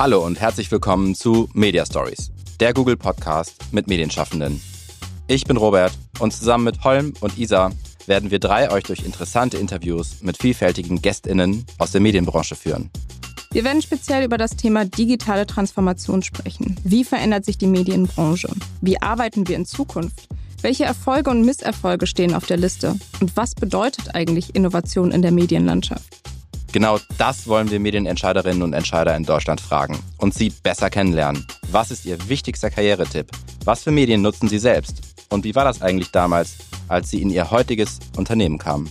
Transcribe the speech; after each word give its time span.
Hallo 0.00 0.24
und 0.24 0.40
herzlich 0.40 0.70
willkommen 0.70 1.14
zu 1.14 1.50
Media 1.52 1.84
Stories, 1.84 2.30
der 2.58 2.72
Google 2.72 2.96
Podcast 2.96 3.58
mit 3.70 3.86
Medienschaffenden. 3.86 4.58
Ich 5.26 5.44
bin 5.44 5.58
Robert 5.58 5.92
und 6.20 6.32
zusammen 6.32 6.64
mit 6.64 6.84
Holm 6.84 7.12
und 7.20 7.36
Isa 7.36 7.70
werden 8.06 8.30
wir 8.30 8.38
drei 8.38 8.70
euch 8.70 8.84
durch 8.84 9.04
interessante 9.04 9.58
Interviews 9.58 10.22
mit 10.22 10.38
vielfältigen 10.38 11.02
GästInnen 11.02 11.66
aus 11.76 11.92
der 11.92 12.00
Medienbranche 12.00 12.56
führen. 12.56 12.88
Wir 13.52 13.62
werden 13.62 13.82
speziell 13.82 14.24
über 14.24 14.38
das 14.38 14.56
Thema 14.56 14.86
digitale 14.86 15.46
Transformation 15.46 16.22
sprechen. 16.22 16.80
Wie 16.82 17.04
verändert 17.04 17.44
sich 17.44 17.58
die 17.58 17.66
Medienbranche? 17.66 18.48
Wie 18.80 19.02
arbeiten 19.02 19.48
wir 19.48 19.56
in 19.56 19.66
Zukunft? 19.66 20.28
Welche 20.62 20.84
Erfolge 20.84 21.28
und 21.28 21.44
Misserfolge 21.44 22.06
stehen 22.06 22.32
auf 22.32 22.46
der 22.46 22.56
Liste? 22.56 22.96
Und 23.20 23.36
was 23.36 23.54
bedeutet 23.54 24.14
eigentlich 24.14 24.54
Innovation 24.54 25.10
in 25.10 25.20
der 25.20 25.32
Medienlandschaft? 25.32 26.19
Genau 26.72 27.00
das 27.18 27.48
wollen 27.48 27.68
wir 27.70 27.80
Medienentscheiderinnen 27.80 28.62
und 28.62 28.74
Entscheider 28.74 29.16
in 29.16 29.24
Deutschland 29.24 29.60
fragen 29.60 29.98
und 30.18 30.34
sie 30.34 30.50
besser 30.50 30.88
kennenlernen. 30.88 31.44
Was 31.72 31.90
ist 31.90 32.06
ihr 32.06 32.28
wichtigster 32.28 32.70
Karrieretipp? 32.70 33.26
Was 33.64 33.82
für 33.82 33.90
Medien 33.90 34.22
nutzen 34.22 34.48
sie 34.48 34.60
selbst? 34.60 35.00
Und 35.30 35.42
wie 35.44 35.54
war 35.56 35.64
das 35.64 35.82
eigentlich 35.82 36.12
damals, 36.12 36.58
als 36.86 37.10
sie 37.10 37.22
in 37.22 37.30
ihr 37.30 37.50
heutiges 37.50 37.98
Unternehmen 38.16 38.58
kamen? 38.58 38.88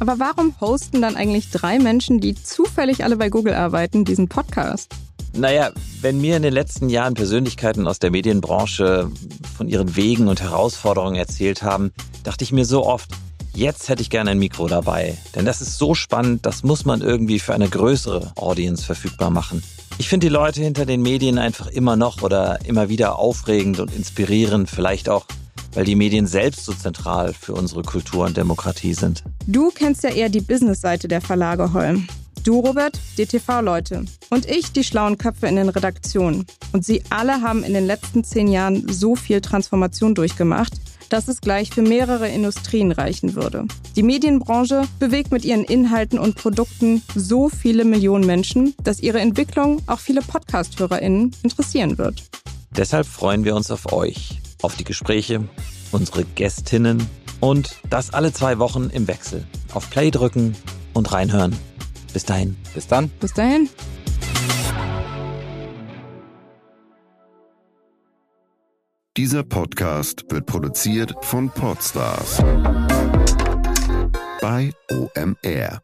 Aber 0.00 0.18
warum 0.18 0.54
hosten 0.60 1.00
dann 1.00 1.16
eigentlich 1.16 1.50
drei 1.50 1.78
Menschen, 1.78 2.20
die 2.20 2.34
zufällig 2.34 3.04
alle 3.04 3.16
bei 3.16 3.30
Google 3.30 3.54
arbeiten, 3.54 4.04
diesen 4.04 4.28
Podcast? 4.28 4.92
Naja, 5.32 5.70
wenn 6.02 6.20
mir 6.20 6.36
in 6.36 6.42
den 6.42 6.52
letzten 6.52 6.90
Jahren 6.90 7.14
Persönlichkeiten 7.14 7.88
aus 7.88 8.00
der 8.00 8.10
Medienbranche 8.10 9.10
von 9.56 9.68
ihren 9.68 9.96
Wegen 9.96 10.28
und 10.28 10.42
Herausforderungen 10.42 11.16
erzählt 11.16 11.62
haben, 11.62 11.92
dachte 12.22 12.44
ich 12.44 12.52
mir 12.52 12.66
so 12.66 12.84
oft, 12.84 13.10
jetzt 13.54 13.88
hätte 13.88 14.02
ich 14.02 14.10
gerne 14.10 14.30
ein 14.30 14.38
Mikro 14.38 14.68
dabei. 14.68 15.16
Denn 15.34 15.44
das 15.44 15.60
ist 15.60 15.78
so 15.78 15.94
spannend, 15.94 16.44
das 16.46 16.62
muss 16.62 16.84
man 16.84 17.00
irgendwie 17.00 17.38
für 17.38 17.54
eine 17.54 17.68
größere 17.68 18.32
Audience 18.36 18.84
verfügbar 18.84 19.30
machen. 19.30 19.62
Ich 19.98 20.08
finde 20.08 20.26
die 20.26 20.32
Leute 20.32 20.60
hinter 20.60 20.86
den 20.86 21.02
Medien 21.02 21.38
einfach 21.38 21.68
immer 21.68 21.96
noch 21.96 22.22
oder 22.22 22.58
immer 22.64 22.88
wieder 22.88 23.18
aufregend 23.18 23.78
und 23.78 23.94
inspirierend, 23.94 24.68
vielleicht 24.68 25.08
auch 25.08 25.26
weil 25.74 25.84
die 25.84 25.96
Medien 25.96 26.26
selbst 26.26 26.64
so 26.64 26.72
zentral 26.72 27.34
für 27.34 27.52
unsere 27.52 27.82
Kultur 27.82 28.26
und 28.26 28.36
Demokratie 28.36 28.94
sind. 28.94 29.24
Du 29.46 29.70
kennst 29.70 30.04
ja 30.04 30.10
eher 30.10 30.28
die 30.28 30.40
Business-Seite 30.40 31.08
der 31.08 31.20
Verlage, 31.20 31.72
Holm. 31.72 32.06
Du, 32.44 32.60
Robert, 32.60 33.00
die 33.16 33.24
TV-Leute. 33.24 34.04
Und 34.28 34.44
ich, 34.44 34.70
die 34.70 34.84
schlauen 34.84 35.16
Köpfe 35.16 35.46
in 35.46 35.56
den 35.56 35.70
Redaktionen. 35.70 36.44
Und 36.72 36.84
sie 36.84 37.02
alle 37.08 37.40
haben 37.40 37.64
in 37.64 37.72
den 37.72 37.86
letzten 37.86 38.22
zehn 38.22 38.48
Jahren 38.48 38.86
so 38.92 39.16
viel 39.16 39.40
Transformation 39.40 40.14
durchgemacht, 40.14 40.74
dass 41.08 41.28
es 41.28 41.40
gleich 41.40 41.70
für 41.70 41.80
mehrere 41.80 42.28
Industrien 42.28 42.92
reichen 42.92 43.34
würde. 43.34 43.64
Die 43.96 44.02
Medienbranche 44.02 44.82
bewegt 44.98 45.32
mit 45.32 45.46
ihren 45.46 45.64
Inhalten 45.64 46.18
und 46.18 46.36
Produkten 46.36 47.02
so 47.14 47.48
viele 47.48 47.86
Millionen 47.86 48.26
Menschen, 48.26 48.74
dass 48.84 49.00
ihre 49.00 49.20
Entwicklung 49.20 49.80
auch 49.86 50.00
viele 50.00 50.20
Podcast-HörerInnen 50.20 51.34
interessieren 51.42 51.96
wird. 51.96 52.24
Deshalb 52.76 53.06
freuen 53.06 53.44
wir 53.44 53.56
uns 53.56 53.70
auf 53.70 53.90
euch, 53.90 54.42
auf 54.60 54.76
die 54.76 54.84
Gespräche, 54.84 55.48
unsere 55.92 56.26
Gästinnen 56.26 57.06
und 57.40 57.76
das 57.88 58.12
alle 58.12 58.34
zwei 58.34 58.58
Wochen 58.58 58.90
im 58.92 59.08
Wechsel. 59.08 59.46
Auf 59.72 59.88
Play 59.88 60.10
drücken 60.10 60.54
und 60.92 61.10
reinhören. 61.10 61.56
Bis 62.14 62.24
dahin. 62.24 62.56
Bis 62.72 62.86
dann. 62.86 63.10
Bis 63.20 63.34
dahin. 63.34 63.68
Dieser 69.16 69.44
Podcast 69.44 70.24
wird 70.30 70.46
produziert 70.46 71.14
von 71.22 71.50
Podstars 71.50 72.38
bei 74.40 74.72
OMR. 74.90 75.82